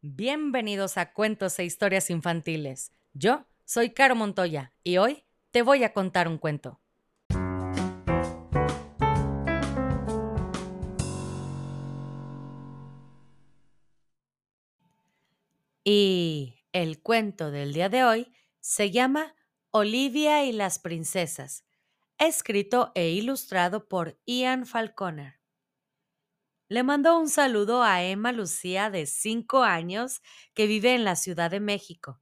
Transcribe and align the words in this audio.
Bienvenidos 0.00 0.96
a 0.96 1.12
Cuentos 1.12 1.58
e 1.58 1.64
Historias 1.64 2.08
Infantiles. 2.08 2.92
Yo 3.14 3.46
soy 3.64 3.90
Caro 3.90 4.14
Montoya 4.14 4.72
y 4.84 4.98
hoy 4.98 5.24
te 5.50 5.62
voy 5.62 5.82
a 5.82 5.92
contar 5.92 6.28
un 6.28 6.38
cuento. 6.38 6.80
Y 15.82 16.62
el 16.72 17.02
cuento 17.02 17.50
del 17.50 17.72
día 17.72 17.88
de 17.88 18.04
hoy 18.04 18.32
se 18.60 18.92
llama 18.92 19.34
Olivia 19.72 20.44
y 20.44 20.52
las 20.52 20.78
princesas, 20.78 21.64
escrito 22.18 22.92
e 22.94 23.08
ilustrado 23.08 23.88
por 23.88 24.16
Ian 24.26 24.64
Falconer. 24.64 25.37
Le 26.70 26.82
mando 26.82 27.18
un 27.18 27.30
saludo 27.30 27.82
a 27.82 28.02
Emma 28.02 28.30
Lucía 28.30 28.90
de 28.90 29.06
5 29.06 29.62
años 29.62 30.20
que 30.52 30.66
vive 30.66 30.94
en 30.94 31.02
la 31.02 31.16
Ciudad 31.16 31.50
de 31.50 31.60
México. 31.60 32.20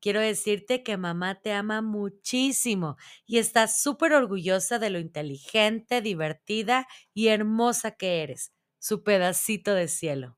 Quiero 0.00 0.20
decirte 0.20 0.82
que 0.82 0.96
mamá 0.96 1.40
te 1.40 1.52
ama 1.52 1.82
muchísimo 1.82 2.96
y 3.26 3.38
está 3.38 3.68
súper 3.68 4.12
orgullosa 4.12 4.80
de 4.80 4.90
lo 4.90 4.98
inteligente, 4.98 6.00
divertida 6.00 6.88
y 7.14 7.28
hermosa 7.28 7.92
que 7.92 8.24
eres, 8.24 8.52
su 8.80 9.04
pedacito 9.04 9.72
de 9.72 9.86
cielo. 9.86 10.36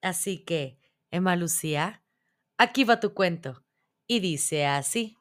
Así 0.00 0.44
que, 0.44 0.78
Emma 1.10 1.34
Lucía, 1.34 2.04
aquí 2.56 2.84
va 2.84 3.00
tu 3.00 3.14
cuento. 3.14 3.64
Y 4.06 4.20
dice 4.20 4.64
así. 4.64 5.18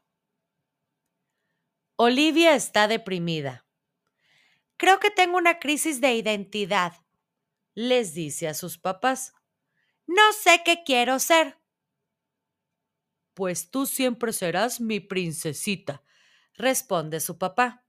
Olivia 1.95 2.53
está 2.53 2.87
deprimida. 2.87 3.65
Creo 4.77 4.99
que 4.99 5.09
tengo 5.09 5.37
una 5.37 5.57
crisis 5.57 5.99
de 5.99 6.13
identidad 6.13 7.04
les 7.75 8.13
dice 8.13 8.47
a 8.47 8.53
sus 8.53 8.77
papás, 8.79 9.33
no 10.07 10.33
sé 10.33 10.61
qué 10.65 10.83
quiero 10.83 11.19
ser. 11.19 11.59
Pues 13.33 13.69
tú 13.69 13.85
siempre 13.85 14.33
serás 14.33 14.79
mi 14.79 14.99
princesita, 14.99 16.03
responde 16.53 17.19
su 17.19 17.37
papá. 17.37 17.85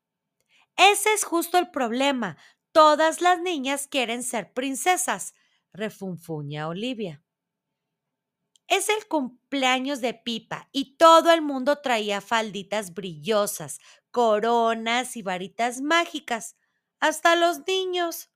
Ese 0.76 1.12
es 1.14 1.24
justo 1.24 1.56
el 1.56 1.70
problema. 1.70 2.36
Todas 2.72 3.20
las 3.20 3.40
niñas 3.40 3.86
quieren 3.86 4.22
ser 4.22 4.52
princesas, 4.52 5.34
refunfuña 5.72 6.68
Olivia. 6.68 7.22
Es 8.68 8.88
el 8.88 9.06
cumpleaños 9.06 10.00
de 10.00 10.12
Pipa 10.12 10.68
y 10.72 10.96
todo 10.96 11.30
el 11.32 11.40
mundo 11.40 11.80
traía 11.80 12.20
falditas 12.20 12.94
brillosas, 12.94 13.78
coronas 14.10 15.16
y 15.16 15.22
varitas 15.22 15.80
mágicas, 15.80 16.56
hasta 16.98 17.36
los 17.36 17.66
niños. 17.66 18.30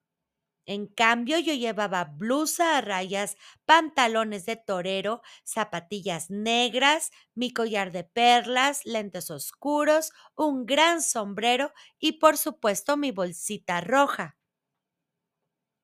En 0.67 0.87
cambio, 0.87 1.39
yo 1.39 1.53
llevaba 1.55 2.05
blusa 2.05 2.79
a 2.79 2.81
rayas, 2.81 3.37
pantalones 3.67 4.47
de 4.47 4.57
torero, 4.57 5.21
zapatillas 5.45 6.31
negras, 6.31 7.11
mi 7.35 7.53
collar 7.53 7.91
de 7.93 8.05
perlas, 8.05 8.85
lentes 8.87 9.31
oscuros, 9.31 10.13
un 10.37 10.67
gran 10.67 11.03
sombrero 11.03 11.73
y, 11.99 12.13
por 12.13 12.37
supuesto, 12.39 12.97
mi 12.97 13.11
bolsita 13.11 13.81
roja. 13.81 14.37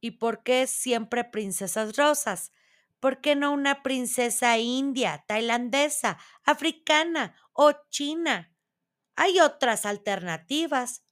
¿Y 0.00 0.12
por 0.12 0.42
qué 0.42 0.66
siempre 0.66 1.24
princesas 1.24 1.96
rosas? 1.96 2.52
¿Por 3.00 3.20
qué 3.20 3.36
no 3.36 3.52
una 3.52 3.82
princesa 3.82 4.58
india, 4.58 5.24
tailandesa, 5.28 6.18
africana 6.44 7.36
o 7.52 7.72
china? 7.90 8.54
Hay 9.16 9.40
otras 9.40 9.86
alternativas. 9.86 11.05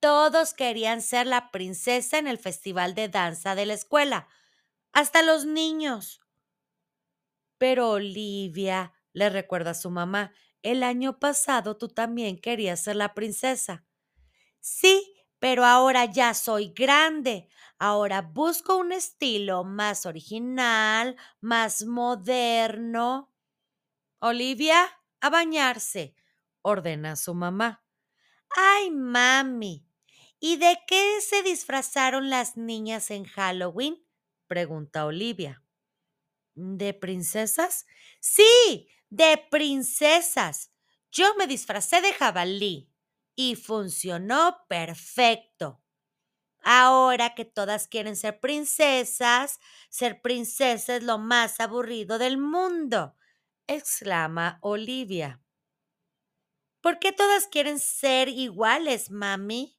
Todos 0.00 0.54
querían 0.54 1.02
ser 1.02 1.26
la 1.26 1.50
princesa 1.50 2.18
en 2.18 2.26
el 2.26 2.38
festival 2.38 2.94
de 2.94 3.08
danza 3.08 3.54
de 3.54 3.66
la 3.66 3.74
escuela, 3.74 4.28
hasta 4.92 5.22
los 5.22 5.44
niños. 5.44 6.20
Pero 7.58 7.90
Olivia, 7.90 8.92
le 9.12 9.28
recuerda 9.30 9.70
a 9.72 9.74
su 9.74 9.90
mamá, 9.90 10.32
el 10.62 10.82
año 10.82 11.18
pasado 11.18 11.76
tú 11.76 11.88
también 11.88 12.38
querías 12.38 12.80
ser 12.80 12.96
la 12.96 13.14
princesa. 13.14 13.84
Sí, 14.60 15.14
pero 15.38 15.64
ahora 15.64 16.04
ya 16.04 16.34
soy 16.34 16.72
grande. 16.74 17.48
Ahora 17.78 18.22
busco 18.22 18.76
un 18.76 18.92
estilo 18.92 19.64
más 19.64 20.06
original, 20.06 21.16
más 21.40 21.84
moderno. 21.84 23.32
Olivia, 24.20 24.88
a 25.20 25.30
bañarse, 25.30 26.14
ordena 26.62 27.16
su 27.16 27.34
mamá. 27.34 27.84
Ay, 28.56 28.90
mami, 28.90 29.87
¿Y 30.40 30.56
de 30.56 30.78
qué 30.86 31.20
se 31.20 31.42
disfrazaron 31.42 32.30
las 32.30 32.56
niñas 32.56 33.10
en 33.10 33.24
Halloween? 33.24 34.04
pregunta 34.46 35.04
Olivia. 35.04 35.62
¿De 36.54 36.94
princesas? 36.94 37.86
Sí, 38.20 38.88
de 39.10 39.44
princesas. 39.50 40.72
Yo 41.10 41.34
me 41.36 41.46
disfracé 41.46 42.00
de 42.00 42.12
jabalí 42.12 42.90
y 43.34 43.56
funcionó 43.56 44.64
perfecto. 44.68 45.82
Ahora 46.62 47.34
que 47.34 47.44
todas 47.44 47.88
quieren 47.88 48.16
ser 48.16 48.40
princesas, 48.40 49.60
ser 49.90 50.22
princesa 50.22 50.96
es 50.96 51.02
lo 51.04 51.18
más 51.18 51.60
aburrido 51.60 52.18
del 52.18 52.38
mundo, 52.38 53.16
exclama 53.66 54.58
Olivia. 54.62 55.40
¿Por 56.80 56.98
qué 56.98 57.12
todas 57.12 57.46
quieren 57.46 57.78
ser 57.78 58.28
iguales, 58.28 59.10
mami? 59.10 59.77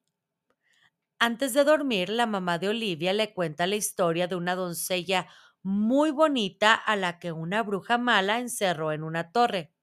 Antes 1.19 1.53
de 1.53 1.63
dormir, 1.63 2.09
la 2.09 2.25
mamá 2.25 2.59
de 2.59 2.67
Olivia 2.69 3.13
le 3.13 3.33
cuenta 3.33 3.67
la 3.67 3.75
historia 3.77 4.27
de 4.27 4.35
una 4.35 4.55
doncella 4.55 5.27
muy 5.63 6.11
bonita 6.11 6.73
a 6.73 6.95
la 6.97 7.19
que 7.19 7.31
una 7.31 7.63
bruja 7.63 7.97
mala 7.97 8.39
encerró 8.39 8.91
en 8.91 9.03
una 9.03 9.31
torre. 9.31 9.73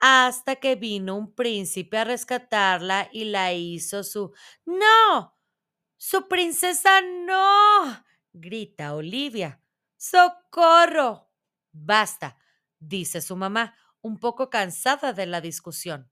Hasta 0.00 0.56
que 0.56 0.76
vino 0.76 1.16
un 1.16 1.34
príncipe 1.34 1.98
a 1.98 2.04
rescatarla 2.04 3.08
y 3.12 3.24
la 3.24 3.52
hizo 3.52 4.02
su... 4.02 4.32
¡No! 4.64 5.36
¡Su 5.98 6.28
princesa 6.28 7.00
no! 7.02 8.04
grita 8.32 8.94
Olivia. 8.94 9.62
¡Socorro! 9.96 11.30
Basta, 11.72 12.38
dice 12.78 13.20
su 13.20 13.36
mamá, 13.36 13.76
un 14.02 14.18
poco 14.18 14.50
cansada 14.50 15.12
de 15.12 15.26
la 15.26 15.40
discusión. 15.40 16.10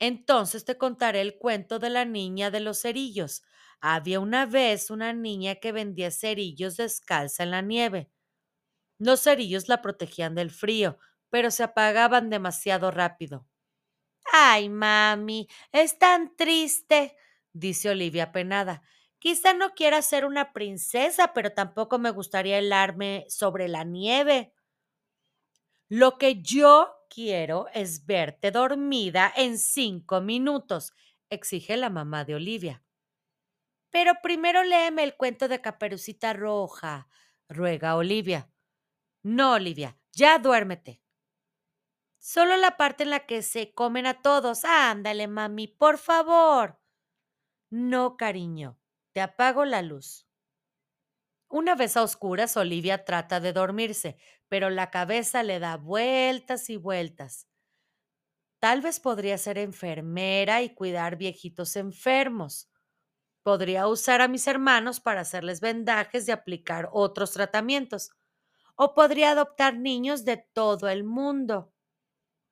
Entonces 0.00 0.64
te 0.64 0.78
contaré 0.78 1.20
el 1.22 1.38
cuento 1.38 1.78
de 1.78 1.90
la 1.90 2.04
niña 2.06 2.50
de 2.50 2.60
los 2.60 2.80
cerillos. 2.82 3.42
Había 3.80 4.20
una 4.20 4.46
vez 4.46 4.90
una 4.90 5.12
niña 5.12 5.56
que 5.56 5.72
vendía 5.72 6.10
cerillos 6.10 6.76
descalza 6.76 7.44
en 7.44 7.52
la 7.52 7.62
nieve. 7.62 8.10
Los 8.98 9.22
cerillos 9.22 9.68
la 9.68 9.82
protegían 9.82 10.34
del 10.34 10.50
frío, 10.50 10.98
pero 11.30 11.50
se 11.50 11.62
apagaban 11.64 12.30
demasiado 12.30 12.90
rápido. 12.90 13.46
Ay, 14.32 14.68
mami, 14.68 15.48
es 15.72 15.98
tan 15.98 16.36
triste, 16.36 17.16
dice 17.52 17.90
Olivia 17.90 18.32
penada. 18.32 18.82
Quizá 19.18 19.52
no 19.54 19.74
quiera 19.74 20.02
ser 20.02 20.24
una 20.24 20.52
princesa, 20.52 21.32
pero 21.34 21.52
tampoco 21.52 21.98
me 21.98 22.10
gustaría 22.10 22.58
helarme 22.58 23.26
sobre 23.28 23.68
la 23.68 23.84
nieve. 23.84 24.52
Lo 25.88 26.18
que 26.18 26.40
yo 26.42 26.88
quiero 27.10 27.66
es 27.74 28.06
verte 28.06 28.50
dormida 28.50 29.30
en 29.36 29.58
cinco 29.58 30.22
minutos, 30.22 30.94
exige 31.28 31.76
la 31.76 31.90
mamá 31.90 32.24
de 32.24 32.36
Olivia. 32.36 32.82
Pero 33.90 34.14
primero 34.22 34.62
léeme 34.62 35.02
el 35.02 35.16
cuento 35.16 35.48
de 35.48 35.60
Caperucita 35.60 36.32
Roja, 36.32 37.08
ruega 37.48 37.96
Olivia. 37.96 38.50
No, 39.22 39.54
Olivia, 39.54 39.98
ya 40.12 40.38
duérmete. 40.38 41.02
Solo 42.18 42.56
la 42.56 42.76
parte 42.76 43.02
en 43.02 43.10
la 43.10 43.26
que 43.26 43.42
se 43.42 43.74
comen 43.74 44.06
a 44.06 44.22
todos. 44.22 44.64
Ándale, 44.64 45.26
mami, 45.26 45.68
por 45.68 45.98
favor. 45.98 46.78
No, 47.70 48.16
cariño, 48.16 48.78
te 49.12 49.20
apago 49.20 49.64
la 49.64 49.82
luz. 49.82 50.26
Una 51.48 51.74
vez 51.74 51.96
a 51.96 52.02
oscuras, 52.02 52.56
Olivia 52.56 53.04
trata 53.04 53.40
de 53.40 53.52
dormirse, 53.52 54.18
pero 54.50 54.68
la 54.68 54.90
cabeza 54.90 55.42
le 55.42 55.60
da 55.60 55.78
vueltas 55.78 56.68
y 56.68 56.76
vueltas. 56.76 57.46
Tal 58.60 58.82
vez 58.82 59.00
podría 59.00 59.38
ser 59.38 59.56
enfermera 59.56 60.60
y 60.62 60.74
cuidar 60.74 61.16
viejitos 61.16 61.76
enfermos. 61.76 62.68
Podría 63.42 63.86
usar 63.86 64.20
a 64.20 64.28
mis 64.28 64.46
hermanos 64.46 65.00
para 65.00 65.22
hacerles 65.22 65.60
vendajes 65.60 66.28
y 66.28 66.32
aplicar 66.32 66.90
otros 66.92 67.32
tratamientos. 67.32 68.10
O 68.76 68.94
podría 68.94 69.30
adoptar 69.32 69.76
niños 69.76 70.24
de 70.24 70.38
todo 70.38 70.88
el 70.88 71.04
mundo. 71.04 71.72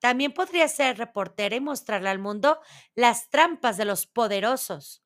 También 0.01 0.33
podría 0.33 0.69
ser 0.69 0.99
reportera 0.99 1.57
y 1.57 1.61
mostrarle 1.61 2.11
al 2.11 2.19
mundo 2.21 2.61
las 2.95 3.31
trampas 3.31 3.77
de 3.77 3.85
los 3.87 4.07
poderosos. 4.07 5.05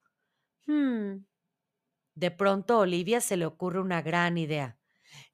Hmm, 0.67 1.25
de 2.15 2.31
pronto 2.31 2.79
Olivia 2.81 3.21
se 3.21 3.37
le 3.37 3.47
ocurre 3.47 3.81
una 3.81 4.03
gran 4.03 4.39
idea. 4.39 4.79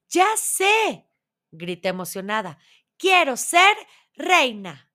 ¡Ya 0.09 0.29
sé! 0.37 1.08
grité 1.51 1.89
emocionada. 1.89 2.59
Quiero 2.97 3.37
ser 3.37 3.77
reina. 4.15 4.91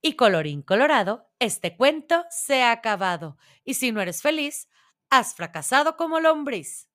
Y 0.00 0.14
colorín 0.14 0.62
colorado, 0.62 1.28
este 1.38 1.76
cuento 1.76 2.24
se 2.30 2.62
ha 2.62 2.72
acabado. 2.72 3.36
Y 3.64 3.74
si 3.74 3.90
no 3.90 4.00
eres 4.00 4.22
feliz, 4.22 4.68
has 5.10 5.34
fracasado 5.34 5.96
como 5.96 6.20
lombriz. 6.20 6.88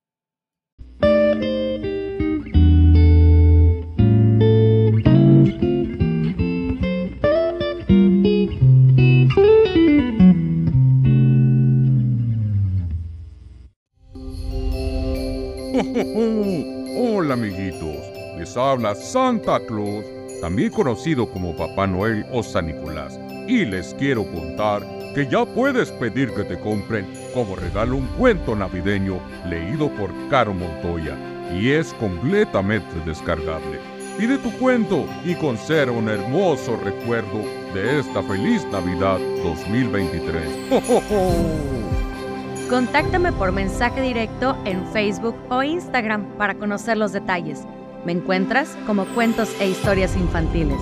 Hola 16.95 17.33
amiguitos 17.33 18.12
les 18.37 18.57
habla 18.57 18.95
Santa 18.95 19.59
Claus, 19.65 20.05
también 20.41 20.71
conocido 20.71 21.29
como 21.29 21.55
Papá 21.55 21.87
Noel 21.87 22.25
o 22.31 22.43
San 22.43 22.67
Nicolás, 22.67 23.19
y 23.47 23.65
les 23.65 23.93
quiero 23.95 24.25
contar 24.25 24.83
que 25.13 25.27
ya 25.27 25.45
puedes 25.45 25.91
pedir 25.91 26.33
que 26.33 26.43
te 26.43 26.59
compren 26.59 27.05
como 27.33 27.55
regalo 27.55 27.97
un 27.97 28.07
cuento 28.17 28.55
navideño 28.55 29.19
leído 29.47 29.89
por 29.89 30.11
Caro 30.29 30.53
Montoya 30.53 31.15
y 31.53 31.71
es 31.71 31.93
completamente 31.93 32.99
descargable. 33.05 33.79
Pide 34.17 34.37
tu 34.37 34.51
cuento 34.59 35.05
y 35.25 35.35
conserva 35.35 35.91
un 35.91 36.09
hermoso 36.09 36.77
recuerdo 36.83 37.41
de 37.73 37.99
esta 37.99 38.21
feliz 38.23 38.65
Navidad 38.71 39.19
2023. 39.43 40.43
Contáctame 42.69 43.31
por 43.33 43.51
mensaje 43.51 44.01
directo 44.01 44.55
en 44.65 44.85
Facebook 44.87 45.35
o 45.49 45.63
Instagram 45.63 46.25
para 46.37 46.55
conocer 46.55 46.97
los 46.97 47.11
detalles. 47.11 47.65
Me 48.05 48.11
encuentras 48.11 48.77
como 48.85 49.05
Cuentos 49.05 49.49
e 49.59 49.69
Historias 49.69 50.15
Infantiles. 50.15 50.79